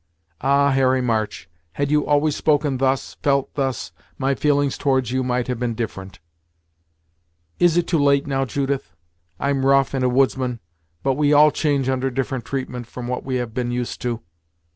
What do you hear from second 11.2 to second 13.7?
all change under different treatment from what we have been